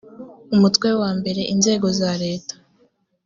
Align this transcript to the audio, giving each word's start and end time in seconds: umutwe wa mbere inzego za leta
umutwe 0.55 0.89
wa 1.01 1.09
mbere 1.19 1.41
inzego 1.53 1.87
za 1.99 2.11
leta 2.23 2.53